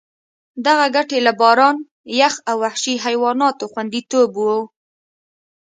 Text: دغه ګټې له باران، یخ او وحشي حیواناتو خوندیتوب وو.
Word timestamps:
دغه 0.65 0.85
ګټې 0.95 1.19
له 1.27 1.31
باران، 1.39 1.77
یخ 2.19 2.33
او 2.49 2.55
وحشي 2.63 2.95
حیواناتو 3.05 3.65
خوندیتوب 3.71 4.31
وو. 4.37 4.57